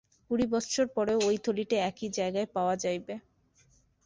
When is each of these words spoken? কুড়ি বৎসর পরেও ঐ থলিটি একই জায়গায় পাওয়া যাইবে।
কুড়ি 0.27 0.45
বৎসর 0.51 0.85
পরেও 0.95 1.19
ঐ 1.21 1.31
থলিটি 1.43 1.75
একই 1.89 2.07
জায়গায় 2.17 2.47
পাওয়া 2.55 2.75
যাইবে। 2.83 3.15